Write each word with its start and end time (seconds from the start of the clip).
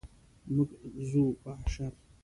موږ 0.53 0.69
ځو 1.09 1.23
په 1.41 1.51
اشر. 1.63 1.91